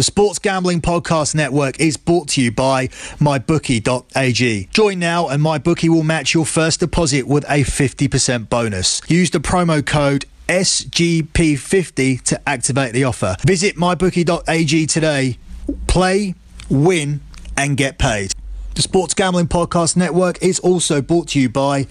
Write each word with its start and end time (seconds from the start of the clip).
The 0.00 0.04
Sports 0.04 0.38
Gambling 0.38 0.80
Podcast 0.80 1.34
Network 1.34 1.78
is 1.78 1.98
brought 1.98 2.28
to 2.28 2.40
you 2.40 2.50
by 2.50 2.86
MyBookie.ag. 3.18 4.68
Join 4.72 4.98
now 4.98 5.28
and 5.28 5.42
MyBookie 5.42 5.90
will 5.90 6.04
match 6.04 6.32
your 6.32 6.46
first 6.46 6.80
deposit 6.80 7.26
with 7.26 7.44
a 7.50 7.64
50% 7.64 8.48
bonus. 8.48 9.02
Use 9.08 9.28
the 9.28 9.40
promo 9.40 9.84
code 9.84 10.24
SGP50 10.48 12.22
to 12.22 12.48
activate 12.48 12.94
the 12.94 13.04
offer. 13.04 13.36
Visit 13.46 13.76
MyBookie.ag 13.76 14.86
today. 14.86 15.36
Play, 15.86 16.34
win, 16.70 17.20
and 17.58 17.76
get 17.76 17.98
paid. 17.98 18.32
The 18.80 18.84
Sports 18.84 19.12
Gambling 19.12 19.48
Podcast 19.48 19.94
Network 19.94 20.42
is 20.42 20.58
also 20.58 21.02
brought 21.02 21.28
to 21.28 21.38
you 21.38 21.50
by 21.50 21.84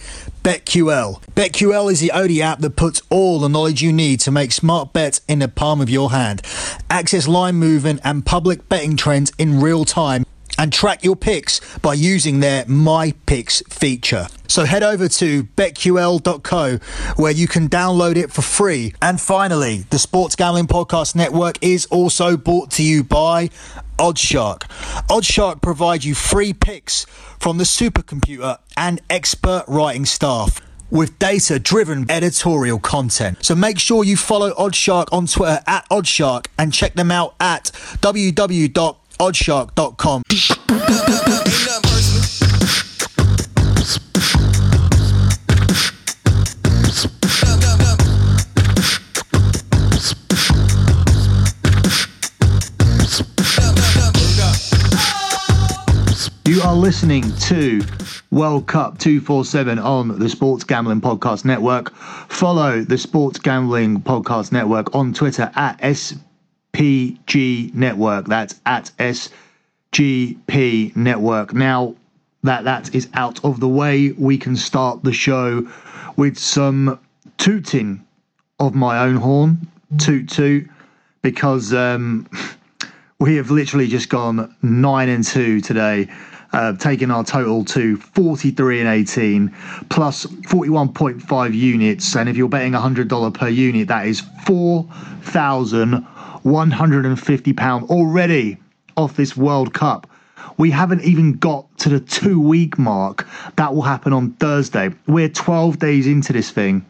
BetQL. 0.43 1.21
BetQL 1.35 1.91
is 1.91 1.99
the 1.99 2.09
only 2.09 2.41
app 2.41 2.61
that 2.61 2.77
puts 2.77 3.03
all 3.11 3.37
the 3.37 3.47
knowledge 3.47 3.83
you 3.83 3.93
need 3.93 4.21
to 4.21 4.31
make 4.31 4.51
smart 4.51 4.91
bets 4.91 5.21
in 5.27 5.37
the 5.37 5.47
palm 5.47 5.81
of 5.81 5.89
your 5.91 6.09
hand. 6.09 6.41
Access 6.89 7.27
line 7.27 7.57
movement 7.57 7.99
and 8.03 8.25
public 8.25 8.67
betting 8.69 8.97
trends 8.97 9.31
in 9.37 9.61
real 9.61 9.85
time 9.85 10.25
and 10.59 10.73
track 10.73 11.03
your 11.05 11.15
picks 11.15 11.61
by 11.79 11.93
using 11.93 12.41
their 12.41 12.65
My 12.67 13.13
Picks 13.25 13.63
feature. 13.69 14.27
So 14.47 14.65
head 14.65 14.83
over 14.83 15.07
to 15.07 15.43
betql.co 15.43 16.77
where 17.15 17.31
you 17.31 17.47
can 17.47 17.69
download 17.69 18.17
it 18.17 18.31
for 18.31 18.41
free. 18.41 18.93
And 19.01 19.21
finally, 19.21 19.85
the 19.89 19.97
Sports 19.97 20.35
Gambling 20.35 20.67
Podcast 20.67 21.15
Network 21.15 21.57
is 21.61 21.85
also 21.85 22.35
brought 22.35 22.71
to 22.71 22.83
you 22.83 23.05
by 23.05 23.49
OddsShark. 23.97 24.63
OddsShark 25.07 25.61
provides 25.61 26.05
you 26.05 26.13
free 26.13 26.51
picks 26.51 27.05
from 27.39 27.57
the 27.57 27.63
supercomputer 27.63 28.57
and 28.75 29.01
expert 29.09 29.63
writing 29.67 30.05
staff 30.05 30.59
with 30.91 31.17
data 31.19 31.59
driven 31.59 32.09
editorial 32.09 32.79
content. 32.79 33.45
So 33.45 33.55
make 33.55 33.79
sure 33.79 34.03
you 34.03 34.17
follow 34.17 34.51
OddsShark 34.53 35.07
on 35.13 35.27
Twitter 35.27 35.61
at 35.67 35.87
OddsShark 35.89 36.47
and 36.57 36.73
check 36.73 36.95
them 36.95 37.11
out 37.11 37.35
at 37.39 37.71
www.oddshark.com. 39.19 40.23
You 56.45 56.61
are 56.61 56.75
listening 56.75 57.31
to 57.37 57.81
World 58.31 58.67
Cup 58.67 58.97
247 58.97 59.79
on 59.79 60.19
the 60.19 60.29
Sports 60.29 60.63
Gambling 60.63 61.01
Podcast 61.01 61.45
Network. 61.45 61.93
Follow 61.95 62.81
the 62.81 62.97
Sports 62.97 63.39
Gambling 63.39 64.01
Podcast 64.01 64.51
Network 64.51 64.95
on 64.95 65.13
Twitter 65.13 65.51
at 65.55 65.79
SPG 66.79 67.73
Network. 67.73 68.27
That's 68.27 68.59
at 68.65 68.91
SGP 68.99 70.95
Network. 70.95 71.53
Now 71.53 71.95
that 72.43 72.63
that 72.63 72.95
is 72.95 73.09
out 73.13 73.43
of 73.43 73.59
the 73.59 73.67
way, 73.67 74.11
we 74.11 74.37
can 74.37 74.55
start 74.55 75.03
the 75.03 75.11
show 75.11 75.67
with 76.15 76.37
some 76.37 76.99
tooting 77.37 78.05
of 78.59 78.75
my 78.75 78.99
own 78.99 79.17
horn. 79.17 79.67
Toot 79.97 80.29
toot. 80.29 80.69
Because 81.21 81.73
um, 81.73 82.27
we 83.19 83.35
have 83.35 83.51
literally 83.51 83.87
just 83.87 84.07
gone 84.09 84.55
9 84.61 85.09
and 85.09 85.23
2 85.23 85.59
today 85.59 86.07
uh, 86.53 86.73
taking 86.77 87.11
our 87.11 87.23
total 87.23 87.63
to 87.65 87.97
43 87.97 88.79
and 88.79 88.89
18 88.89 89.49
plus 89.89 90.25
41.5 90.25 91.53
units. 91.53 92.15
And 92.15 92.29
if 92.29 92.37
you're 92.37 92.49
betting 92.49 92.73
$100 92.73 93.33
per 93.33 93.49
unit, 93.49 93.89
that 93.89 94.07
is 94.07 94.21
£4,150 96.43 97.89
already 97.89 98.57
off 98.97 99.15
this 99.15 99.35
World 99.35 99.73
Cup. 99.73 100.09
We 100.57 100.71
haven't 100.71 101.03
even 101.03 101.33
got 101.33 101.77
to 101.79 101.89
the 101.89 101.99
two 101.99 102.39
week 102.39 102.77
mark. 102.77 103.27
That 103.55 103.73
will 103.73 103.81
happen 103.81 104.13
on 104.13 104.31
Thursday. 104.33 104.89
We're 105.07 105.29
12 105.29 105.79
days 105.79 106.07
into 106.07 106.33
this 106.33 106.51
thing 106.51 106.85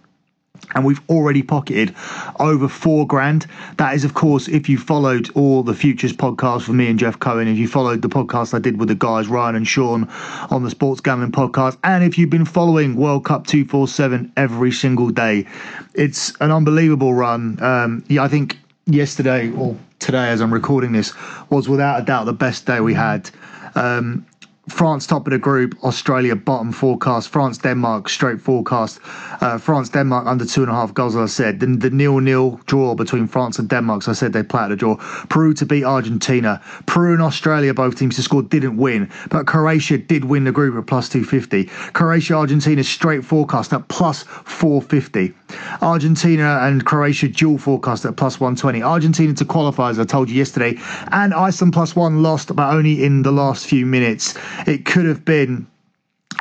and 0.76 0.86
we've 0.86 1.02
already 1.10 1.42
pocketed 1.42 1.96
over 2.40 2.68
four 2.68 3.08
grand. 3.08 3.48
That 3.78 3.96
is, 3.96 4.04
of 4.04 4.14
course, 4.14 4.48
if 4.48 4.70
you 4.70 4.78
followed 4.78 5.30
all 5.36 5.64
the 5.64 5.74
Futures 5.74 6.14
podcast 6.14 6.68
with 6.68 6.76
me 6.76 6.88
and 6.88 7.00
Jeff 7.00 7.20
Cohen, 7.20 7.48
if 7.48 7.58
you 7.58 7.68
followed 7.68 8.02
the 8.02 8.10
podcast 8.10 8.54
I 8.54 8.60
did 8.60 8.80
with 8.80 8.90
the 8.90 8.96
guys 8.96 9.28
Ryan 9.28 9.56
and 9.56 9.68
Sean 9.68 10.08
on 10.50 10.64
the 10.64 10.70
Sports 10.70 11.02
Gambling 11.02 11.32
podcast, 11.32 11.78
and 11.84 12.04
if 12.04 12.18
you've 12.18 12.30
been 12.30 12.46
following 12.46 12.96
World 12.96 13.26
Cup 13.26 13.48
247 13.48 14.32
every 14.38 14.72
single 14.72 15.10
day, 15.10 15.46
it's 15.94 16.34
an 16.40 16.52
unbelievable 16.52 17.14
run. 17.14 17.62
Um, 17.64 18.04
yeah, 18.08 18.24
I 18.24 18.28
think 18.28 18.58
yesterday 18.90 19.52
or 19.52 19.78
today, 20.00 20.30
as 20.30 20.42
I'm 20.42 20.54
recording 20.54 20.92
this, 20.92 21.14
was 21.50 21.70
without 21.70 22.02
a 22.02 22.06
doubt 22.06 22.26
the 22.26 22.34
best 22.34 22.66
day 22.66 22.80
we 22.80 22.94
had. 22.94 23.30
Um, 23.76 24.26
France 24.70 25.08
top 25.08 25.28
of 25.28 25.32
the 25.32 25.38
group, 25.40 25.76
Australia 25.84 26.36
bottom 26.36 26.72
forecast, 26.72 27.30
France 27.30 27.58
Denmark 27.58 28.10
straight 28.10 28.40
forecast, 28.40 29.00
uh, 29.42 29.58
France 29.58 29.90
Denmark 29.90 30.28
under 30.28 30.46
two 30.46 30.62
and 30.62 30.72
a 30.72 30.74
half 30.74 30.94
goals. 30.94 31.16
As 31.16 31.32
I 31.32 31.34
said, 31.34 31.60
the, 31.60 31.66
the 31.66 31.90
nil 31.90 32.20
nil 32.20 32.60
draw 32.66 32.96
between 32.96 33.28
France 33.28 33.60
and 33.60 33.70
Denmark. 33.70 34.04
So 34.04 34.12
I 34.12 34.14
said 34.14 34.34
they 34.34 34.44
play 34.44 34.62
out 34.62 34.72
a 34.72 34.76
draw. 34.76 34.96
Peru 35.30 35.54
to 35.56 35.66
beat 35.66 35.84
Argentina. 35.84 36.62
Peru 36.86 37.14
and 37.14 37.22
Australia, 37.22 37.74
both 37.74 37.98
teams 37.98 38.16
to 38.16 38.22
score, 38.22 38.44
didn't 38.44 38.78
win, 38.78 39.10
but 39.30 39.48
Croatia 39.48 39.98
did 39.98 40.26
win 40.26 40.44
the 40.44 40.52
group 40.52 40.78
at 40.78 40.88
plus 40.88 41.10
two 41.10 41.24
fifty. 41.24 41.66
Croatia 41.94 42.36
Argentina 42.36 42.84
straight 42.84 43.26
forecast 43.26 43.74
at 43.74 43.88
plus 43.88 44.24
four 44.24 44.82
fifty. 44.82 45.34
Argentina 45.82 46.60
and 46.62 46.86
Croatia 46.86 47.28
dual 47.28 47.58
forecast 47.58 48.06
at 48.06 48.16
plus 48.16 48.40
one 48.40 48.56
twenty. 48.56 48.84
Argentina 48.84 49.34
to 49.34 49.46
qualify, 49.46 49.90
as 49.90 50.00
I 50.00 50.04
told 50.04 50.30
you 50.30 50.36
yesterday, 50.36 50.78
and 51.12 51.34
Iceland 51.34 51.74
plus 51.74 51.96
one 51.96 52.22
lost, 52.22 52.56
but 52.56 52.74
only 52.74 53.04
in 53.04 53.24
the 53.24 53.32
last 53.32 53.66
few 53.66 53.86
minutes. 53.86 54.36
It 54.68 54.86
could 54.86 55.06
have 55.06 55.26
been 55.26 55.68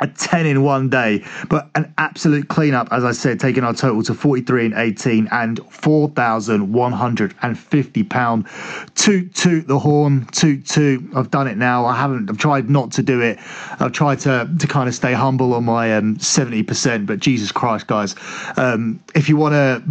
a 0.01 0.07
10 0.07 0.45
in 0.45 0.63
one 0.63 0.89
day, 0.89 1.25
but 1.49 1.69
an 1.75 1.93
absolute 1.97 2.47
cleanup, 2.47 2.87
as 2.91 3.03
I 3.03 3.11
said, 3.11 3.37
taking 3.39 3.63
our 3.63 3.73
total 3.73 4.03
to 4.03 4.13
43 4.13 4.67
and 4.67 4.75
18 4.75 5.27
and 5.31 5.59
4,150 5.69 8.03
pound. 8.03 8.47
Toot 8.95 9.35
toot 9.35 9.67
the 9.67 9.79
horn, 9.79 10.25
toot 10.31 10.65
toot. 10.65 11.03
I've 11.15 11.31
done 11.31 11.47
it 11.47 11.57
now. 11.57 11.85
I 11.85 11.97
haven't, 11.97 12.29
I've 12.29 12.37
tried 12.37 12.69
not 12.69 12.93
to 12.93 13.03
do 13.03 13.19
it. 13.21 13.39
I've 13.79 13.91
tried 13.91 14.19
to, 14.19 14.49
to 14.59 14.67
kind 14.67 14.87
of 14.87 14.95
stay 14.95 15.11
humble 15.13 15.53
on 15.53 15.65
my 15.65 15.97
um, 15.97 16.15
70%, 16.17 17.05
but 17.05 17.19
Jesus 17.19 17.51
Christ, 17.51 17.87
guys, 17.87 18.15
um, 18.57 19.03
if 19.15 19.27
you 19.27 19.35
want 19.37 19.53
to 19.53 19.83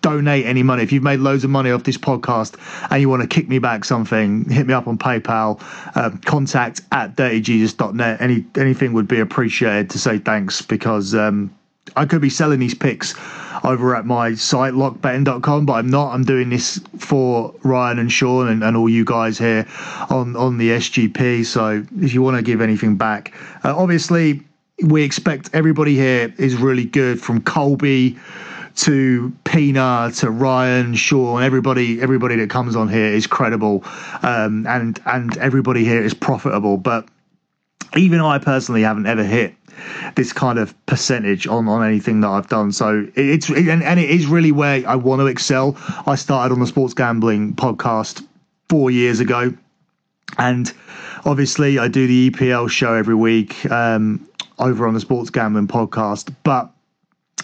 donate 0.00 0.46
any 0.46 0.62
money. 0.62 0.82
If 0.82 0.92
you've 0.92 1.02
made 1.02 1.20
loads 1.20 1.44
of 1.44 1.50
money 1.50 1.70
off 1.70 1.84
this 1.84 1.98
podcast 1.98 2.56
and 2.90 3.00
you 3.00 3.08
want 3.08 3.22
to 3.22 3.28
kick 3.28 3.48
me 3.48 3.58
back 3.58 3.84
something, 3.84 4.48
hit 4.50 4.66
me 4.66 4.74
up 4.74 4.88
on 4.88 4.98
PayPal, 4.98 5.62
um, 5.96 6.18
contact 6.18 6.80
at 6.90 7.16
dirtyjesus.net. 7.16 8.20
Any 8.20 8.44
anything 8.56 8.92
would 8.94 9.08
be 9.08 9.20
appreciated 9.20 9.90
to 9.90 9.98
say 9.98 10.18
thanks 10.18 10.62
because 10.62 11.14
um, 11.14 11.54
I 11.96 12.06
could 12.06 12.20
be 12.20 12.30
selling 12.30 12.58
these 12.58 12.74
picks 12.74 13.14
over 13.64 13.94
at 13.94 14.04
my 14.04 14.34
site 14.34 14.72
lockbetting.com 14.72 15.66
but 15.66 15.74
i'm 15.74 15.88
not 15.88 16.12
i'm 16.12 16.24
doing 16.24 16.48
this 16.48 16.80
for 16.98 17.54
ryan 17.62 17.98
and 17.98 18.10
sean 18.10 18.48
and, 18.48 18.64
and 18.64 18.76
all 18.76 18.88
you 18.88 19.04
guys 19.04 19.38
here 19.38 19.66
on 20.10 20.34
on 20.36 20.58
the 20.58 20.70
sgp 20.70 21.44
so 21.44 21.84
if 22.00 22.12
you 22.12 22.22
want 22.22 22.36
to 22.36 22.42
give 22.42 22.60
anything 22.60 22.96
back 22.96 23.32
uh, 23.64 23.76
obviously 23.76 24.42
we 24.84 25.04
expect 25.04 25.50
everybody 25.52 25.94
here 25.94 26.34
is 26.38 26.56
really 26.56 26.84
good 26.84 27.20
from 27.20 27.40
colby 27.40 28.18
to 28.76 29.32
Pina 29.44 30.10
to 30.16 30.30
Ryan, 30.30 30.94
Sean, 30.94 31.42
everybody, 31.42 32.00
everybody 32.00 32.36
that 32.36 32.50
comes 32.50 32.76
on 32.76 32.88
here 32.88 33.06
is 33.06 33.26
credible, 33.26 33.82
um, 34.22 34.66
and 34.66 35.00
and 35.06 35.36
everybody 35.38 35.84
here 35.84 36.02
is 36.02 36.14
profitable. 36.14 36.76
But 36.76 37.06
even 37.96 38.20
I 38.20 38.38
personally 38.38 38.82
haven't 38.82 39.06
ever 39.06 39.24
hit 39.24 39.54
this 40.14 40.32
kind 40.32 40.58
of 40.58 40.74
percentage 40.86 41.46
on 41.46 41.68
on 41.68 41.86
anything 41.86 42.20
that 42.20 42.28
I've 42.28 42.48
done. 42.48 42.72
So 42.72 43.06
it's 43.14 43.50
it, 43.50 43.68
and, 43.68 43.82
and 43.82 44.00
it 44.00 44.10
is 44.10 44.26
really 44.26 44.52
where 44.52 44.86
I 44.86 44.96
want 44.96 45.20
to 45.20 45.26
excel. 45.26 45.76
I 46.06 46.14
started 46.16 46.52
on 46.52 46.60
the 46.60 46.66
sports 46.66 46.94
gambling 46.94 47.54
podcast 47.54 48.26
four 48.68 48.90
years 48.90 49.20
ago, 49.20 49.52
and 50.38 50.72
obviously 51.24 51.78
I 51.78 51.88
do 51.88 52.06
the 52.06 52.30
EPL 52.30 52.70
show 52.70 52.94
every 52.94 53.14
week 53.14 53.70
um, 53.70 54.26
over 54.58 54.86
on 54.86 54.94
the 54.94 55.00
sports 55.00 55.30
gambling 55.30 55.68
podcast, 55.68 56.34
but 56.44 56.70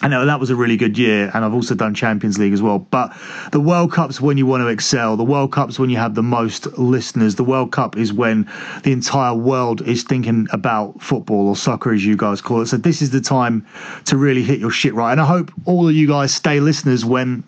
I 0.00 0.08
know 0.08 0.24
that 0.26 0.38
was 0.38 0.50
a 0.50 0.56
really 0.56 0.76
good 0.76 0.96
year, 0.96 1.30
and 1.34 1.44
I've 1.44 1.54
also 1.54 1.74
done 1.74 1.94
Champions 1.94 2.38
League 2.38 2.52
as 2.52 2.62
well. 2.62 2.78
But 2.78 3.12
the 3.50 3.60
World 3.60 3.92
Cup's 3.92 4.20
when 4.20 4.38
you 4.38 4.46
want 4.46 4.62
to 4.62 4.68
excel. 4.68 5.16
The 5.16 5.24
World 5.24 5.52
Cup's 5.52 5.78
when 5.78 5.90
you 5.90 5.96
have 5.96 6.14
the 6.14 6.22
most 6.22 6.66
listeners. 6.78 7.34
The 7.34 7.44
World 7.44 7.72
Cup 7.72 7.96
is 7.96 8.12
when 8.12 8.48
the 8.84 8.92
entire 8.92 9.34
world 9.34 9.82
is 9.82 10.04
thinking 10.04 10.46
about 10.52 11.02
football 11.02 11.48
or 11.48 11.56
soccer, 11.56 11.92
as 11.92 12.04
you 12.04 12.16
guys 12.16 12.40
call 12.40 12.60
it. 12.60 12.66
So 12.66 12.76
this 12.76 13.02
is 13.02 13.10
the 13.10 13.20
time 13.20 13.66
to 14.04 14.16
really 14.16 14.42
hit 14.42 14.60
your 14.60 14.70
shit 14.70 14.94
right. 14.94 15.12
And 15.12 15.20
I 15.20 15.26
hope 15.26 15.50
all 15.64 15.88
of 15.88 15.94
you 15.94 16.06
guys 16.06 16.32
stay 16.32 16.60
listeners 16.60 17.04
when 17.04 17.42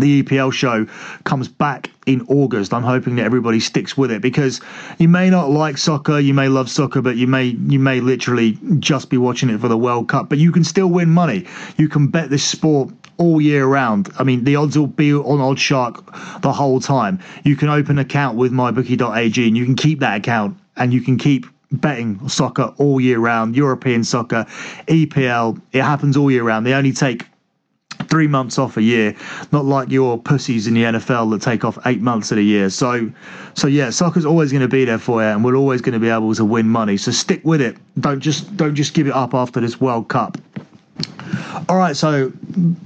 the 0.00 0.22
EPL 0.22 0.52
show 0.52 0.86
comes 1.24 1.48
back 1.48 1.90
in 2.06 2.22
August. 2.28 2.74
I'm 2.74 2.82
hoping 2.82 3.16
that 3.16 3.24
everybody 3.24 3.60
sticks 3.60 3.96
with 3.96 4.10
it 4.10 4.22
because 4.22 4.60
you 4.98 5.08
may 5.08 5.30
not 5.30 5.50
like 5.50 5.78
soccer, 5.78 6.18
you 6.18 6.34
may 6.34 6.48
love 6.48 6.68
soccer, 6.68 7.00
but 7.00 7.16
you 7.16 7.26
may 7.26 7.44
you 7.44 7.78
may 7.78 8.00
literally 8.00 8.58
just 8.78 9.10
be 9.10 9.16
watching 9.16 9.50
it 9.50 9.60
for 9.60 9.68
the 9.68 9.78
World 9.78 10.08
Cup. 10.08 10.28
But 10.28 10.38
you 10.38 10.52
can 10.52 10.64
still 10.64 10.88
win 10.88 11.10
money. 11.10 11.46
You 11.76 11.88
can 11.88 12.08
bet 12.08 12.30
this 12.30 12.44
sport 12.44 12.90
all 13.16 13.40
year 13.40 13.66
round. 13.66 14.10
I 14.18 14.24
mean, 14.24 14.44
the 14.44 14.56
odds 14.56 14.76
will 14.76 14.86
be 14.86 15.14
on 15.14 15.38
OddsShark 15.38 16.40
the 16.42 16.52
whole 16.52 16.80
time. 16.80 17.20
You 17.44 17.56
can 17.56 17.68
open 17.68 17.98
an 17.98 18.04
account 18.04 18.36
with 18.36 18.52
mybookie.ag 18.52 19.46
and 19.46 19.56
you 19.56 19.64
can 19.64 19.76
keep 19.76 20.00
that 20.00 20.18
account 20.18 20.56
and 20.76 20.92
you 20.92 21.00
can 21.00 21.16
keep 21.16 21.46
betting 21.70 22.28
soccer 22.28 22.72
all 22.78 23.00
year 23.00 23.18
round, 23.18 23.56
European 23.56 24.04
soccer, 24.04 24.46
EPL. 24.86 25.60
It 25.72 25.82
happens 25.82 26.16
all 26.16 26.30
year 26.30 26.42
round. 26.42 26.66
They 26.66 26.74
only 26.74 26.92
take 26.92 27.26
three 28.14 28.28
months 28.28 28.60
off 28.60 28.76
a 28.76 28.82
year, 28.82 29.12
not 29.50 29.64
like 29.64 29.90
your 29.90 30.16
pussies 30.16 30.68
in 30.68 30.74
the 30.74 30.84
NFL 30.84 31.32
that 31.32 31.42
take 31.42 31.64
off 31.64 31.76
eight 31.84 32.00
months 32.00 32.30
of 32.30 32.36
the 32.36 32.44
year. 32.44 32.70
So, 32.70 33.10
so 33.54 33.66
yeah, 33.66 33.90
soccer's 33.90 34.24
always 34.24 34.52
going 34.52 34.62
to 34.62 34.68
be 34.68 34.84
there 34.84 34.98
for 34.98 35.20
you, 35.20 35.26
and 35.26 35.44
we're 35.44 35.56
always 35.56 35.80
going 35.80 35.94
to 35.94 35.98
be 35.98 36.10
able 36.10 36.32
to 36.36 36.44
win 36.44 36.68
money. 36.68 36.96
So 36.96 37.10
stick 37.10 37.40
with 37.44 37.60
it. 37.60 37.76
Don't 37.98 38.20
just 38.20 38.56
don't 38.56 38.76
just 38.76 38.94
give 38.94 39.08
it 39.08 39.14
up 39.14 39.34
after 39.34 39.58
this 39.58 39.80
World 39.80 40.08
Cup. 40.08 40.38
All 41.68 41.76
right, 41.76 41.96
so 41.96 42.32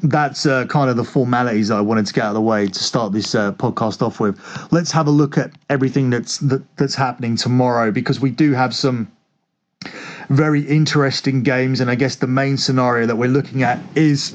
that's 0.02 0.46
uh, 0.46 0.64
kind 0.64 0.88
of 0.88 0.96
the 0.96 1.04
formalities 1.04 1.70
I 1.70 1.82
wanted 1.82 2.06
to 2.06 2.14
get 2.14 2.25
out 2.25 2.28
of 2.28 2.34
the 2.34 2.40
way 2.40 2.66
to 2.66 2.82
start 2.82 3.12
this 3.12 3.34
uh, 3.34 3.52
podcast 3.52 4.00
off 4.00 4.20
with. 4.20 4.40
Let's 4.72 4.90
have 4.92 5.08
a 5.08 5.10
look 5.10 5.36
at 5.36 5.50
everything 5.69 6.08
that's 6.08 6.38
that, 6.38 6.62
that's 6.78 6.94
happening 6.94 7.36
tomorrow 7.36 7.90
because 7.90 8.19
we 8.19 8.30
do 8.30 8.54
have 8.54 8.75
some 8.75 9.12
very 10.30 10.62
interesting 10.62 11.42
games, 11.42 11.80
and 11.80 11.90
I 11.90 11.96
guess 11.96 12.16
the 12.16 12.26
main 12.26 12.56
scenario 12.56 13.06
that 13.06 13.16
we're 13.16 13.28
looking 13.28 13.62
at 13.62 13.78
is 13.94 14.34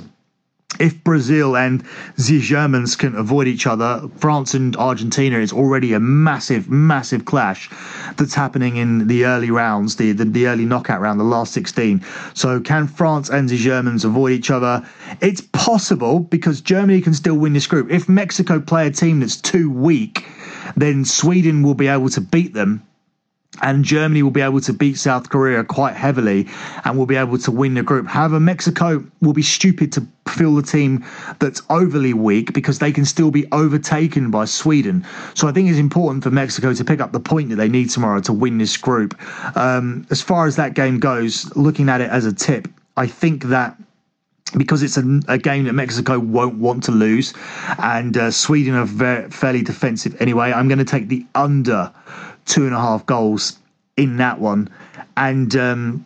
if 0.79 1.03
Brazil 1.03 1.55
and 1.55 1.83
the 2.17 2.39
Germans 2.39 2.95
can 2.95 3.15
avoid 3.15 3.47
each 3.47 3.67
other, 3.67 4.07
France 4.17 4.53
and 4.53 4.75
Argentina 4.75 5.37
is 5.37 5.53
already 5.53 5.93
a 5.93 5.99
massive, 5.99 6.69
massive 6.69 7.25
clash 7.25 7.69
that's 8.17 8.33
happening 8.33 8.77
in 8.77 9.07
the 9.07 9.25
early 9.25 9.51
rounds, 9.51 9.95
the, 9.95 10.11
the, 10.11 10.25
the, 10.25 10.47
early 10.47 10.65
knockout 10.65 11.01
round, 11.01 11.19
the 11.19 11.23
last 11.23 11.53
16. 11.53 12.03
So, 12.33 12.59
can 12.59 12.87
France 12.87 13.29
and 13.29 13.49
the 13.49 13.57
Germans 13.57 14.05
avoid 14.05 14.31
each 14.31 14.51
other? 14.51 14.85
It's 15.21 15.41
possible 15.41 16.19
because 16.19 16.61
Germany 16.61 17.01
can 17.01 17.13
still 17.13 17.35
win 17.35 17.53
this 17.53 17.67
group. 17.67 17.91
If 17.91 18.09
Mexico 18.09 18.59
play 18.59 18.87
a 18.87 18.91
team 18.91 19.19
that's 19.19 19.37
too 19.37 19.69
weak, 19.69 20.25
then 20.75 21.05
Sweden 21.05 21.63
will 21.63 21.75
be 21.75 21.87
able 21.87 22.09
to 22.09 22.21
beat 22.21 22.53
them 22.53 22.83
and 23.61 23.85
Germany 23.85 24.23
will 24.23 24.31
be 24.31 24.41
able 24.41 24.61
to 24.61 24.73
beat 24.73 24.97
South 24.97 25.29
Korea 25.29 25.63
quite 25.63 25.95
heavily 25.95 26.47
and 26.83 26.97
will 26.97 27.05
be 27.05 27.15
able 27.15 27.37
to 27.37 27.51
win 27.51 27.75
the 27.75 27.83
group. 27.83 28.07
However, 28.07 28.39
Mexico 28.39 29.03
will 29.21 29.33
be 29.33 29.43
stupid 29.43 29.91
to 29.93 30.07
fill 30.27 30.55
the 30.55 30.63
team 30.63 31.05
that's 31.39 31.61
overly 31.69 32.13
weak 32.13 32.53
because 32.53 32.79
they 32.79 32.91
can 32.91 33.05
still 33.05 33.29
be 33.29 33.45
overtaken 33.51 34.31
by 34.31 34.45
Sweden. 34.45 35.05
So 35.35 35.47
I 35.47 35.51
think 35.51 35.69
it's 35.69 35.77
important 35.77 36.23
for 36.23 36.31
Mexico 36.31 36.73
to 36.73 36.83
pick 36.83 36.99
up 36.99 37.11
the 37.11 37.19
point 37.19 37.49
that 37.49 37.57
they 37.57 37.69
need 37.69 37.89
tomorrow 37.89 38.21
to 38.21 38.33
win 38.33 38.57
this 38.57 38.75
group. 38.77 39.15
Um, 39.55 40.07
as 40.09 40.21
far 40.21 40.47
as 40.47 40.55
that 40.55 40.73
game 40.73 40.99
goes, 40.99 41.55
looking 41.55 41.89
at 41.89 42.01
it 42.01 42.09
as 42.09 42.25
a 42.25 42.33
tip, 42.33 42.67
I 42.97 43.07
think 43.07 43.45
that 43.45 43.77
because 44.57 44.83
it's 44.83 44.97
a, 44.97 45.19
a, 45.27 45.37
game 45.39 45.63
that 45.63 45.73
Mexico 45.73 46.19
won't 46.19 46.59
want 46.59 46.83
to 46.83 46.91
lose, 46.91 47.33
and 47.79 48.15
uh, 48.15 48.29
Sweden 48.29 48.75
are 48.75 48.85
very, 48.85 49.27
fairly 49.31 49.63
defensive 49.63 50.15
anyway. 50.21 50.51
I'm 50.51 50.67
going 50.67 50.77
to 50.77 50.85
take 50.85 51.07
the 51.07 51.25
under 51.33 51.91
two 52.45 52.65
and 52.65 52.73
a 52.73 52.79
half 52.79 53.05
goals 53.05 53.57
in 53.97 54.17
that 54.17 54.39
one. 54.39 54.69
And 55.17 55.55
um, 55.55 56.05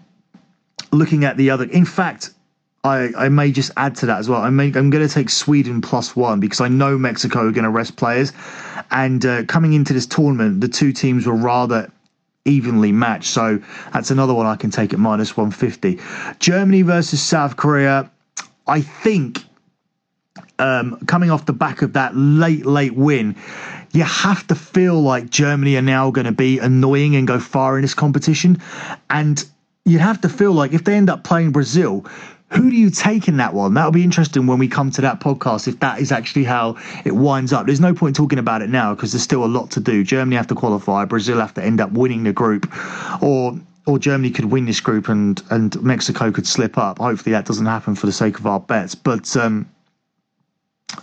looking 0.92 1.24
at 1.24 1.38
the 1.38 1.50
other, 1.50 1.66
in 1.66 1.86
fact, 1.86 2.32
I, 2.84 3.10
I 3.18 3.30
may 3.30 3.52
just 3.52 3.72
add 3.78 3.96
to 3.98 4.06
that 4.06 4.20
as 4.20 4.30
well. 4.30 4.42
I 4.42 4.50
may, 4.50 4.66
I'm 4.66 4.90
going 4.90 5.08
to 5.08 5.14
take 5.14 5.30
Sweden 5.30 5.82
plus 5.82 6.16
one 6.16 6.40
because 6.40 6.62
I 6.62 6.68
know 6.68 6.98
Mexico 6.98 7.48
are 7.48 7.52
going 7.52 7.64
to 7.64 7.70
rest 7.70 7.96
players. 7.98 8.32
And 8.92 9.26
uh, 9.26 9.44
coming 9.46 9.74
into 9.74 9.94
this 9.94 10.06
tournament, 10.06 10.62
the 10.62 10.68
two 10.68 10.94
teams 10.94 11.26
were 11.28 11.36
rather 11.36 11.92
evenly 12.46 12.92
matched. 12.92 13.30
So 13.30 13.60
that's 13.94 14.10
another 14.10 14.34
one 14.34 14.46
I 14.46 14.56
can 14.56 14.72
take 14.72 14.94
at 14.94 15.00
minus 15.00 15.36
150. 15.36 16.00
Germany 16.40 16.82
versus 16.84 17.22
South 17.22 17.58
Korea. 17.58 18.10
I 18.68 18.82
think 18.82 19.44
um, 20.60 21.00
coming 21.06 21.32
off 21.32 21.46
the 21.46 21.54
back 21.54 21.82
of 21.82 21.94
that 21.94 22.16
late, 22.16 22.66
late 22.66 22.96
win, 22.96 23.36
you 23.92 24.04
have 24.04 24.46
to 24.48 24.56
feel 24.56 25.02
like 25.02 25.30
Germany 25.30 25.78
are 25.78 25.82
now 25.82 26.12
going 26.12 26.26
to 26.26 26.32
be 26.32 26.60
annoying 26.60 27.16
and 27.16 27.28
go 27.28 27.40
far 27.40 27.78
in 27.78 27.82
this 27.82 27.94
competition. 27.94 28.62
And 29.10 29.44
you 29.86 30.00
have 30.00 30.22
to 30.22 30.30
feel 30.30 30.52
like 30.52 30.74
if 30.74 30.84
they 30.84 30.96
end 30.96 31.10
up 31.10 31.24
playing 31.24 31.52
Brazil, 31.52 32.06
who 32.52 32.70
do 32.70 32.76
you 32.76 32.90
take 32.90 33.28
in 33.28 33.38
that 33.38 33.54
one? 33.54 33.74
That'll 33.74 33.92
be 33.92 34.04
interesting 34.04 34.48
when 34.48 34.58
we 34.58 34.68
come 34.68 34.90
to 34.92 35.02
that 35.02 35.20
podcast 35.20 35.68
if 35.68 35.80
that 35.80 36.00
is 36.00 36.12
actually 36.12 36.46
how 36.46 36.78
it 37.04 37.14
winds 37.16 37.52
up. 37.52 37.66
There's 37.66 37.82
no 37.82 37.94
point 37.94 38.16
talking 38.16 38.40
about 38.40 38.62
it 38.62 38.70
now 38.70 38.96
because 38.96 39.12
there's 39.12 39.24
still 39.24 39.44
a 39.44 39.48
lot 39.48 39.72
to 39.72 39.80
do. 39.80 40.04
Germany 40.04 40.38
have 40.38 40.48
to 40.48 40.56
qualify, 40.56 41.06
Brazil 41.06 41.40
have 41.40 41.54
to 41.56 41.64
end 41.64 41.82
up 41.82 41.92
winning 41.92 42.24
the 42.24 42.34
group, 42.34 42.72
or 43.22 43.60
or 43.86 44.00
Germany 44.00 44.32
could 44.32 44.46
win 44.46 44.66
this 44.66 44.80
group 44.80 45.10
and 45.10 45.42
and 45.50 45.82
Mexico 45.82 46.32
could 46.32 46.48
slip 46.48 46.78
up. 46.78 47.00
Hopefully 47.00 47.34
that 47.34 47.46
doesn't 47.46 47.66
happen 47.66 47.96
for 47.96 48.06
the 48.06 48.14
sake 48.14 48.40
of 48.40 48.48
our 48.48 48.62
bets. 48.62 48.96
But 48.96 49.36
um, 49.36 49.70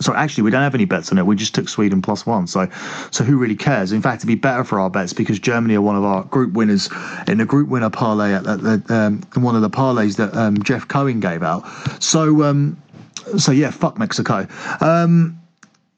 so 0.01 0.13
actually, 0.13 0.43
we 0.43 0.51
don't 0.51 0.61
have 0.61 0.75
any 0.75 0.85
bets 0.85 1.11
on 1.11 1.17
it. 1.17 1.25
We 1.25 1.35
just 1.35 1.55
took 1.55 1.69
Sweden 1.69 2.01
plus 2.01 2.25
one. 2.25 2.47
So, 2.47 2.69
so 3.11 3.23
who 3.23 3.37
really 3.37 3.55
cares? 3.55 3.91
In 3.91 4.01
fact, 4.01 4.19
it'd 4.19 4.27
be 4.27 4.35
better 4.35 4.63
for 4.63 4.79
our 4.79 4.89
bets 4.89 5.13
because 5.13 5.39
Germany 5.39 5.75
are 5.75 5.81
one 5.81 5.95
of 5.95 6.03
our 6.03 6.23
group 6.23 6.53
winners 6.53 6.89
in 7.27 7.37
the 7.37 7.45
group 7.45 7.69
winner 7.69 7.89
parlay 7.89 8.33
at, 8.33 8.45
at, 8.45 8.91
um, 8.91 9.21
one 9.35 9.55
of 9.55 9.61
the 9.61 9.69
parlays 9.69 10.17
that 10.17 10.35
um, 10.35 10.61
Jeff 10.63 10.87
Cohen 10.87 11.19
gave 11.19 11.43
out. 11.43 11.63
So, 12.01 12.43
um, 12.43 12.81
so 13.37 13.51
yeah, 13.51 13.71
fuck 13.71 13.97
Mexico. 13.97 14.47
Um, 14.81 15.39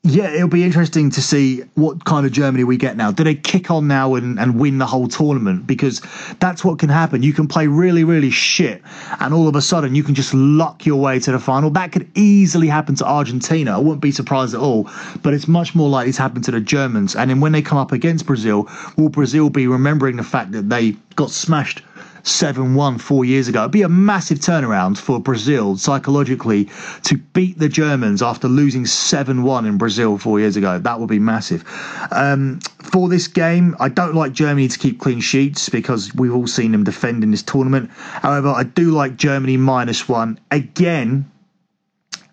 yeah, 0.07 0.29
it'll 0.31 0.47
be 0.47 0.63
interesting 0.63 1.09
to 1.11 1.21
see 1.21 1.61
what 1.75 2.05
kind 2.05 2.25
of 2.25 2.31
Germany 2.31 2.63
we 2.63 2.77
get 2.77 2.95
now. 2.95 3.11
Do 3.11 3.23
they 3.23 3.35
kick 3.35 3.69
on 3.69 3.87
now 3.87 4.15
and, 4.15 4.39
and 4.39 4.59
win 4.59 4.77
the 4.77 4.85
whole 4.85 5.07
tournament? 5.07 5.67
Because 5.67 6.01
that's 6.39 6.63
what 6.63 6.79
can 6.79 6.89
happen. 6.89 7.23
You 7.23 7.33
can 7.33 7.47
play 7.47 7.67
really, 7.67 8.03
really 8.03 8.29
shit, 8.29 8.81
and 9.19 9.33
all 9.33 9.47
of 9.47 9.55
a 9.55 9.61
sudden 9.61 9.95
you 9.95 10.03
can 10.03 10.15
just 10.15 10.33
luck 10.33 10.85
your 10.85 11.01
way 11.01 11.19
to 11.19 11.31
the 11.31 11.39
final. 11.39 11.69
That 11.69 11.91
could 11.91 12.09
easily 12.15 12.67
happen 12.67 12.95
to 12.95 13.05
Argentina. 13.05 13.75
I 13.75 13.79
wouldn't 13.79 14.01
be 14.01 14.11
surprised 14.11 14.53
at 14.53 14.61
all. 14.61 14.89
But 15.21 15.33
it's 15.33 15.47
much 15.47 15.75
more 15.75 15.89
likely 15.89 16.13
to 16.13 16.21
happen 16.21 16.41
to 16.43 16.51
the 16.51 16.61
Germans. 16.61 17.15
And 17.15 17.29
then 17.29 17.41
when 17.41 17.51
they 17.51 17.61
come 17.61 17.77
up 17.77 17.91
against 17.91 18.25
Brazil, 18.25 18.69
will 18.95 19.09
Brazil 19.09 19.49
be 19.49 19.67
remembering 19.67 20.15
the 20.15 20.23
fact 20.23 20.51
that 20.53 20.69
they 20.69 20.91
got 21.15 21.31
smashed 21.31 21.81
7 22.27 22.75
1 22.75 22.97
four 22.97 23.25
years 23.25 23.47
ago. 23.47 23.61
It'd 23.61 23.71
be 23.71 23.81
a 23.81 23.89
massive 23.89 24.39
turnaround 24.39 24.97
for 24.97 25.19
Brazil 25.19 25.77
psychologically 25.77 26.69
to 27.03 27.17
beat 27.17 27.57
the 27.57 27.69
Germans 27.69 28.21
after 28.21 28.47
losing 28.47 28.85
7 28.85 29.43
1 29.43 29.65
in 29.65 29.77
Brazil 29.77 30.17
four 30.17 30.39
years 30.39 30.55
ago. 30.55 30.77
That 30.79 30.99
would 30.99 31.09
be 31.09 31.19
massive. 31.19 31.63
Um, 32.11 32.59
for 32.81 33.09
this 33.09 33.27
game, 33.27 33.75
I 33.79 33.89
don't 33.89 34.15
like 34.15 34.33
Germany 34.33 34.67
to 34.67 34.77
keep 34.77 34.99
clean 34.99 35.19
sheets 35.19 35.69
because 35.69 36.13
we've 36.15 36.33
all 36.33 36.47
seen 36.47 36.71
them 36.71 36.83
defend 36.83 37.23
in 37.23 37.31
this 37.31 37.43
tournament. 37.43 37.89
However, 37.91 38.49
I 38.49 38.63
do 38.63 38.91
like 38.91 39.15
Germany 39.15 39.57
minus 39.57 40.07
one 40.07 40.39
again 40.51 41.29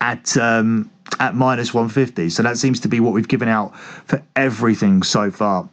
at. 0.00 0.36
Um, 0.36 0.90
at 1.20 1.34
minus 1.34 1.72
150. 1.72 2.30
So 2.30 2.42
that 2.42 2.58
seems 2.58 2.80
to 2.80 2.88
be 2.88 2.98
what 2.98 3.12
we've 3.12 3.28
given 3.28 3.48
out 3.48 3.78
for 3.78 4.22
everything 4.34 5.02
so 5.02 5.30
far. 5.30 5.68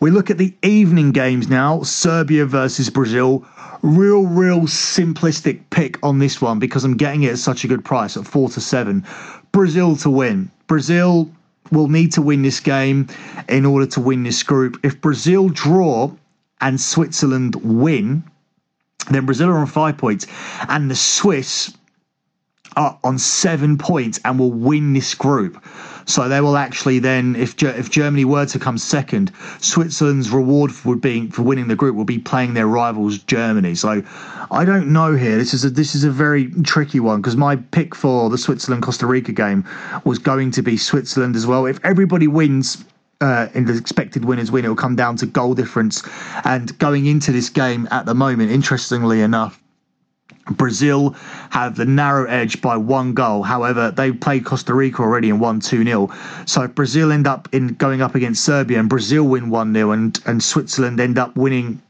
We 0.00 0.10
look 0.10 0.30
at 0.30 0.38
the 0.38 0.54
evening 0.62 1.12
games 1.12 1.48
now 1.48 1.82
Serbia 1.82 2.46
versus 2.46 2.90
Brazil. 2.90 3.44
Real, 3.82 4.26
real 4.26 4.60
simplistic 4.62 5.62
pick 5.70 5.98
on 6.02 6.18
this 6.18 6.40
one 6.40 6.58
because 6.58 6.84
I'm 6.84 6.96
getting 6.96 7.22
it 7.22 7.32
at 7.32 7.38
such 7.38 7.64
a 7.64 7.68
good 7.68 7.84
price 7.84 8.16
at 8.16 8.26
four 8.26 8.48
to 8.50 8.60
seven. 8.60 9.06
Brazil 9.52 9.96
to 9.96 10.10
win. 10.10 10.50
Brazil 10.66 11.30
will 11.72 11.88
need 11.88 12.12
to 12.12 12.22
win 12.22 12.42
this 12.42 12.60
game 12.60 13.08
in 13.48 13.64
order 13.64 13.86
to 13.86 14.00
win 14.00 14.22
this 14.22 14.42
group. 14.42 14.78
If 14.82 15.00
Brazil 15.00 15.48
draw 15.48 16.10
and 16.60 16.80
Switzerland 16.80 17.56
win, 17.56 18.22
then 19.10 19.24
Brazil 19.24 19.48
are 19.48 19.58
on 19.58 19.66
five 19.66 19.96
points, 19.96 20.26
and 20.68 20.90
the 20.90 20.96
Swiss 20.96 21.72
are 22.76 22.98
on 23.02 23.18
seven 23.18 23.78
points 23.78 24.20
and 24.24 24.38
will 24.38 24.52
win 24.52 24.92
this 24.92 25.14
group. 25.14 25.62
So 26.10 26.28
they 26.28 26.40
will 26.40 26.56
actually 26.56 26.98
then, 26.98 27.36
if 27.36 27.62
if 27.62 27.90
Germany 27.90 28.24
were 28.24 28.46
to 28.46 28.58
come 28.58 28.78
second, 28.78 29.32
Switzerland's 29.60 30.30
reward 30.30 30.72
for 30.72 30.96
being 30.96 31.30
for 31.30 31.42
winning 31.42 31.68
the 31.68 31.76
group 31.76 31.94
will 31.94 32.04
be 32.04 32.18
playing 32.18 32.54
their 32.54 32.66
rivals 32.66 33.18
Germany. 33.18 33.74
So 33.74 34.02
I 34.50 34.64
don't 34.64 34.92
know 34.92 35.14
here. 35.14 35.38
This 35.38 35.54
is 35.54 35.64
a 35.64 35.70
this 35.70 35.94
is 35.94 36.04
a 36.04 36.10
very 36.10 36.50
tricky 36.62 37.00
one 37.00 37.20
because 37.20 37.36
my 37.36 37.56
pick 37.56 37.94
for 37.94 38.28
the 38.28 38.38
Switzerland 38.38 38.82
Costa 38.82 39.06
Rica 39.06 39.32
game 39.32 39.64
was 40.04 40.18
going 40.18 40.50
to 40.52 40.62
be 40.62 40.76
Switzerland 40.76 41.36
as 41.36 41.46
well. 41.46 41.66
If 41.66 41.78
everybody 41.84 42.26
wins 42.26 42.84
uh, 43.20 43.48
in 43.54 43.66
the 43.66 43.76
expected 43.76 44.24
winners 44.24 44.50
win, 44.50 44.64
it 44.64 44.68
will 44.68 44.76
come 44.76 44.96
down 44.96 45.16
to 45.16 45.26
goal 45.26 45.54
difference. 45.54 46.02
And 46.44 46.76
going 46.78 47.06
into 47.06 47.32
this 47.32 47.50
game 47.50 47.86
at 47.90 48.06
the 48.06 48.14
moment, 48.14 48.50
interestingly 48.50 49.20
enough, 49.20 49.60
Brazil 50.50 51.14
have 51.50 51.76
the 51.76 51.84
narrow 51.84 52.26
edge 52.26 52.60
by 52.60 52.76
one 52.76 53.14
goal. 53.14 53.42
However, 53.42 53.90
they 53.90 54.12
played 54.12 54.44
Costa 54.44 54.74
Rica 54.74 55.02
already 55.02 55.30
and 55.30 55.40
won 55.40 55.60
2 55.60 55.84
0. 55.84 56.10
So 56.46 56.62
if 56.62 56.74
Brazil 56.74 57.12
end 57.12 57.26
up 57.26 57.48
in 57.52 57.68
going 57.74 58.02
up 58.02 58.14
against 58.14 58.44
Serbia 58.44 58.78
and 58.80 58.88
Brazil 58.88 59.24
win 59.24 59.50
1 59.50 59.72
0 59.72 59.90
and, 59.92 60.18
and 60.26 60.42
Switzerland 60.42 61.00
end 61.00 61.18
up 61.18 61.36
winning 61.36 61.80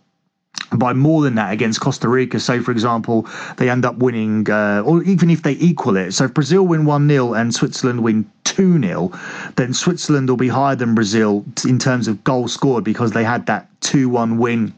by 0.72 0.92
more 0.92 1.22
than 1.22 1.34
that 1.34 1.52
against 1.52 1.80
Costa 1.80 2.08
Rica, 2.08 2.38
say 2.38 2.60
for 2.60 2.70
example, 2.70 3.26
they 3.56 3.68
end 3.68 3.84
up 3.84 3.96
winning, 3.96 4.48
uh, 4.50 4.82
or 4.84 5.02
even 5.02 5.30
if 5.30 5.42
they 5.42 5.52
equal 5.52 5.96
it. 5.96 6.12
So 6.12 6.24
if 6.24 6.34
Brazil 6.34 6.66
win 6.66 6.84
1 6.84 7.08
0 7.08 7.34
and 7.34 7.54
Switzerland 7.54 8.02
win 8.02 8.30
2 8.44 8.80
0, 8.80 9.12
then 9.56 9.72
Switzerland 9.72 10.28
will 10.28 10.36
be 10.36 10.48
higher 10.48 10.76
than 10.76 10.94
Brazil 10.94 11.44
in 11.66 11.78
terms 11.78 12.08
of 12.08 12.22
goal 12.24 12.46
scored 12.46 12.84
because 12.84 13.12
they 13.12 13.24
had 13.24 13.46
that 13.46 13.68
2 13.80 14.08
1 14.08 14.38
win 14.38 14.74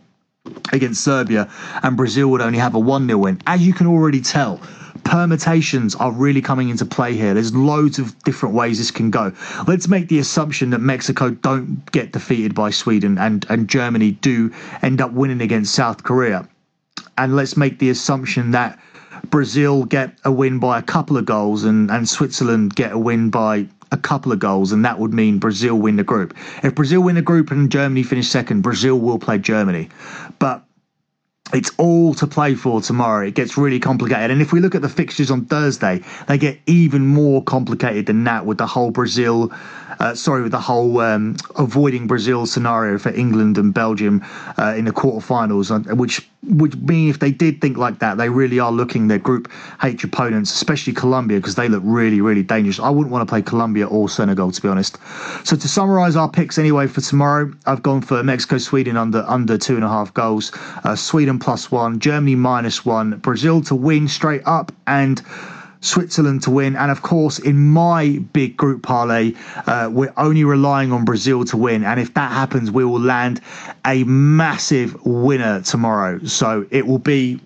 against 0.72 1.02
Serbia, 1.02 1.50
and 1.82 1.96
Brazil 1.96 2.28
would 2.28 2.40
only 2.40 2.58
have 2.58 2.74
a 2.74 2.78
1 2.78 3.06
0 3.06 3.18
win. 3.18 3.40
As 3.46 3.66
you 3.66 3.72
can 3.72 3.86
already 3.86 4.20
tell, 4.20 4.60
permutations 5.04 5.94
are 5.94 6.12
really 6.12 6.40
coming 6.40 6.68
into 6.68 6.84
play 6.84 7.14
here. 7.14 7.34
There's 7.34 7.54
loads 7.54 7.98
of 7.98 8.18
different 8.24 8.54
ways 8.54 8.78
this 8.78 8.90
can 8.90 9.10
go. 9.10 9.32
Let's 9.66 9.88
make 9.88 10.08
the 10.08 10.18
assumption 10.18 10.70
that 10.70 10.80
Mexico 10.80 11.30
don't 11.30 11.90
get 11.92 12.12
defeated 12.12 12.54
by 12.54 12.70
Sweden 12.70 13.18
and, 13.18 13.44
and 13.48 13.68
Germany 13.68 14.12
do 14.12 14.52
end 14.82 15.00
up 15.00 15.12
winning 15.12 15.40
against 15.40 15.74
South 15.74 16.04
Korea. 16.04 16.48
And 17.18 17.36
let's 17.36 17.56
make 17.56 17.78
the 17.78 17.90
assumption 17.90 18.52
that 18.52 18.78
Brazil 19.30 19.84
get 19.84 20.18
a 20.24 20.32
win 20.32 20.58
by 20.58 20.78
a 20.78 20.82
couple 20.82 21.16
of 21.16 21.24
goals 21.24 21.64
and, 21.64 21.90
and 21.90 22.08
Switzerland 22.08 22.74
get 22.74 22.92
a 22.92 22.98
win 22.98 23.30
by 23.30 23.68
a 23.92 23.96
couple 23.96 24.32
of 24.32 24.38
goals, 24.38 24.72
and 24.72 24.84
that 24.84 24.98
would 24.98 25.12
mean 25.12 25.38
Brazil 25.38 25.76
win 25.76 25.96
the 25.96 26.04
group. 26.04 26.34
If 26.64 26.74
Brazil 26.74 27.02
win 27.02 27.14
the 27.14 27.22
group 27.22 27.50
and 27.50 27.70
Germany 27.70 28.02
finish 28.02 28.28
second, 28.28 28.62
Brazil 28.62 28.98
will 28.98 29.18
play 29.18 29.38
Germany. 29.38 29.90
But 30.38 30.64
it's 31.52 31.70
all 31.76 32.14
to 32.14 32.26
play 32.26 32.54
for 32.54 32.80
tomorrow. 32.80 33.26
It 33.26 33.34
gets 33.34 33.58
really 33.58 33.78
complicated. 33.78 34.30
And 34.30 34.40
if 34.40 34.52
we 34.52 34.60
look 34.60 34.74
at 34.74 34.80
the 34.82 34.88
fixtures 34.88 35.30
on 35.30 35.44
Thursday, 35.44 36.02
they 36.26 36.38
get 36.38 36.58
even 36.66 37.06
more 37.06 37.44
complicated 37.44 38.06
than 38.06 38.24
that 38.24 38.46
with 38.46 38.58
the 38.58 38.66
whole 38.66 38.90
Brazil, 38.90 39.52
uh, 39.98 40.14
sorry, 40.14 40.42
with 40.42 40.52
the 40.52 40.60
whole 40.60 41.00
um, 41.00 41.36
avoiding 41.56 42.06
Brazil 42.06 42.46
scenario 42.46 42.98
for 42.98 43.10
England 43.10 43.58
and 43.58 43.72
Belgium 43.74 44.24
uh, 44.58 44.74
in 44.76 44.84
the 44.84 44.92
quarterfinals, 44.92 45.70
uh, 45.70 45.94
which 45.94 46.28
would 46.44 46.88
mean 46.88 47.08
if 47.08 47.20
they 47.20 47.30
did 47.30 47.60
think 47.60 47.76
like 47.76 48.00
that, 48.00 48.18
they 48.18 48.28
really 48.28 48.58
are 48.58 48.72
looking 48.72 49.08
their 49.08 49.18
group 49.18 49.50
H 49.82 50.02
opponents, 50.02 50.52
especially 50.52 50.92
Colombia, 50.92 51.38
because 51.38 51.54
they 51.54 51.68
look 51.68 51.82
really, 51.84 52.20
really 52.20 52.42
dangerous. 52.42 52.80
I 52.80 52.90
wouldn't 52.90 53.12
want 53.12 53.26
to 53.26 53.30
play 53.30 53.42
Colombia 53.42 53.86
or 53.86 54.08
Senegal, 54.08 54.50
to 54.50 54.60
be 54.60 54.68
honest. 54.68 54.98
So 55.44 55.56
to 55.56 55.68
summarise 55.68 56.16
our 56.16 56.28
picks 56.28 56.58
anyway 56.58 56.88
for 56.88 57.00
tomorrow, 57.00 57.52
I've 57.66 57.82
gone 57.82 58.00
for 58.02 58.22
Mexico, 58.24 58.58
Sweden 58.58 58.96
under 58.96 59.24
under 59.28 59.56
two 59.56 59.76
and 59.76 59.84
a 59.84 59.88
half 59.88 60.12
goals, 60.14 60.52
uh, 60.84 60.96
Sweden 60.96 61.38
plus 61.38 61.70
one, 61.70 62.00
Germany 62.00 62.34
minus 62.34 62.84
one, 62.84 63.18
Brazil 63.18 63.62
to 63.62 63.74
win 63.74 64.08
straight 64.08 64.42
up, 64.44 64.72
and 64.86 65.22
Switzerland 65.82 66.42
to 66.44 66.50
win. 66.50 66.76
And 66.76 66.90
of 66.90 67.02
course, 67.02 67.38
in 67.38 67.58
my 67.58 68.18
big 68.32 68.56
group 68.56 68.82
parlay, 68.82 69.34
uh, 69.66 69.90
we're 69.92 70.14
only 70.16 70.44
relying 70.44 70.92
on 70.92 71.04
Brazil 71.04 71.44
to 71.46 71.56
win. 71.56 71.84
And 71.84 72.00
if 72.00 72.14
that 72.14 72.32
happens, 72.32 72.70
we 72.70 72.84
will 72.84 73.00
land 73.00 73.40
a 73.84 74.04
massive 74.04 75.04
winner 75.04 75.60
tomorrow. 75.60 76.24
So 76.24 76.66
it 76.70 76.86
will 76.86 76.98
be 76.98 77.40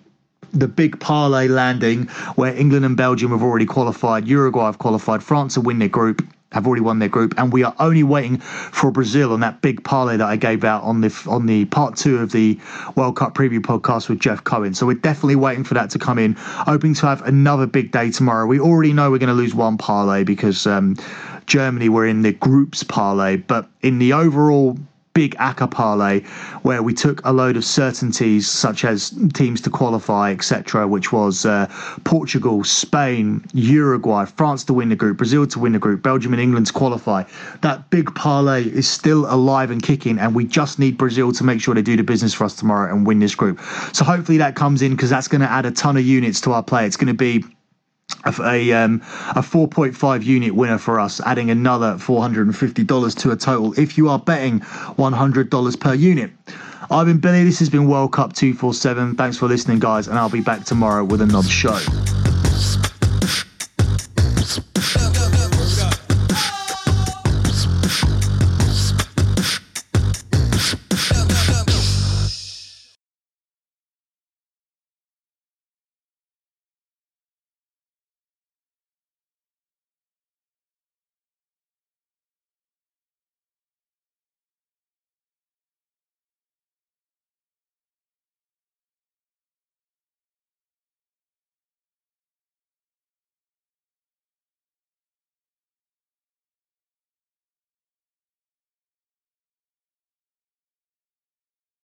the 0.53 0.69
big 0.69 1.01
parlay 1.01 1.49
landing 1.49 2.07
where 2.37 2.55
England 2.55 2.85
and 2.85 2.97
Belgium 2.97 3.31
have 3.33 3.43
already 3.43 3.67
qualified, 3.67 4.27
Uruguay 4.27 4.67
have 4.67 4.79
qualified, 4.79 5.23
France 5.23 5.57
will 5.57 5.65
win 5.65 5.79
their 5.79 5.89
group, 5.89 6.27
have 6.53 6.67
already 6.67 6.83
won 6.83 6.99
their 7.01 7.09
group, 7.09 7.35
and 7.37 7.53
we 7.53 7.65
are 7.65 7.75
only 7.79 8.03
waiting 8.03 8.39
for 8.39 8.91
Brazil 8.91 9.33
on 9.33 9.41
that 9.41 9.61
big 9.63 9.83
parlay 9.85 10.17
that 10.17 10.27
I 10.27 10.37
gave 10.37 10.65
out 10.65 10.83
on 10.85 11.01
the 11.01 11.13
on 11.27 11.47
the 11.47 11.65
part 11.67 11.97
two 11.97 12.19
of 12.19 12.33
the 12.33 12.59
World 12.95 13.17
Cup 13.17 13.35
preview 13.35 13.61
podcast 13.61 14.09
with 14.09 14.21
Jeff 14.21 14.45
Cohen. 14.45 14.75
So 14.75 14.87
we're 14.87 14.95
definitely 14.95 15.37
waiting 15.37 15.65
for 15.65 15.75
that 15.75 15.91
to 15.91 15.99
come 15.99 16.19
in. 16.19 16.35
Hoping 16.39 16.95
to 16.95 17.07
have 17.07 17.23
another 17.23 17.67
big 17.67 17.91
day 17.91 18.11
tomorrow. 18.11 18.47
We 18.47 18.61
already 18.61 18.93
know 18.93 19.11
we're 19.11 19.19
going 19.19 19.29
to 19.29 19.35
lose 19.35 19.55
one 19.55 19.77
parlay 19.77 20.25
because 20.25 20.67
um, 20.67 20.97
Germany 21.47 21.89
were 21.89 22.07
in 22.07 22.23
the 22.23 22.33
groups 22.33 22.83
parlay, 22.83 23.37
but 23.37 23.69
in 23.83 23.99
the 23.99 24.13
overall 24.13 24.79
big 25.17 25.35
ACCA 25.37 25.71
parlay 25.71 26.21
where 26.61 26.83
we 26.83 26.93
took 26.93 27.25
a 27.25 27.33
load 27.33 27.57
of 27.57 27.65
certainties 27.65 28.47
such 28.47 28.85
as 28.85 29.15
teams 29.33 29.63
to 29.63 29.71
qualify, 29.71 30.31
etc., 30.31 30.87
which 30.87 31.11
was 31.11 31.47
uh, 31.47 31.67
Portugal, 32.05 32.63
Spain, 32.63 33.43
Uruguay, 33.55 34.27
France 34.27 34.63
to 34.65 34.75
win 34.75 34.91
the 34.91 34.95
group, 34.95 35.17
Brazil 35.17 35.47
to 35.47 35.59
win 35.59 35.73
the 35.73 35.79
group, 35.79 36.03
Belgium 36.03 36.35
and 36.35 36.43
England 36.43 36.67
to 36.67 36.73
qualify. 36.75 37.25
That 37.63 37.89
big 37.89 38.15
parlay 38.15 38.65
is 38.65 38.87
still 38.87 39.25
alive 39.33 39.71
and 39.71 39.83
kicking, 39.83 40.19
and 40.19 40.35
we 40.35 40.45
just 40.45 40.79
need 40.79 40.99
Brazil 40.99 41.33
to 41.33 41.45
make 41.45 41.63
sure 41.63 41.75
they 41.75 41.81
do 41.81 41.97
the 41.97 42.03
business 42.03 42.35
for 42.35 42.45
us 42.45 42.55
tomorrow 42.55 42.95
and 42.95 43.07
win 43.07 43.19
this 43.19 43.35
group. 43.35 43.59
So 43.95 44.05
hopefully 44.05 44.37
that 44.37 44.55
comes 44.55 44.83
in 44.83 44.93
because 44.93 45.09
that's 45.09 45.29
going 45.29 45.41
to 45.41 45.51
add 45.51 45.65
a 45.65 45.71
ton 45.71 45.97
of 45.97 46.05
units 46.05 46.43
to 46.43 46.53
our 46.53 46.63
play. 46.63 46.85
It's 46.85 46.99
going 46.99 47.09
to 47.09 47.15
be 47.15 47.43
a 48.41 48.73
um, 48.73 49.01
a 49.31 49.43
4.5 49.43 50.25
unit 50.25 50.55
winner 50.55 50.79
for 50.79 50.99
us, 50.99 51.21
adding 51.21 51.51
another 51.51 51.95
$450 51.95 53.19
to 53.19 53.31
a 53.31 53.37
total 53.37 53.79
if 53.79 53.97
you 53.97 54.09
are 54.09 54.19
betting 54.19 54.61
$100 54.61 55.81
per 55.81 55.95
unit. 55.95 56.31
I've 56.91 57.07
been 57.07 57.19
Billi. 57.19 57.45
This 57.45 57.59
has 57.59 57.71
been 57.71 57.89
World 57.89 58.13
Cup 58.13 58.33
247. 58.33 59.17
Thanks 59.17 59.37
for 59.37 59.47
listening, 59.47 59.79
guys, 59.79 60.09
and 60.09 60.19
I'll 60.19 60.29
be 60.29 60.41
back 60.41 60.65
tomorrow 60.65 61.05
with 61.05 61.21
another 61.21 61.49
show. 61.49 61.79